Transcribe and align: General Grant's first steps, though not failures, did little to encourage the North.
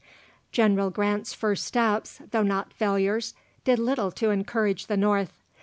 General 0.51 0.89
Grant's 0.89 1.31
first 1.31 1.63
steps, 1.63 2.21
though 2.31 2.41
not 2.41 2.73
failures, 2.73 3.35
did 3.63 3.77
little 3.77 4.09
to 4.13 4.31
encourage 4.31 4.87
the 4.87 4.97
North. 4.97 5.33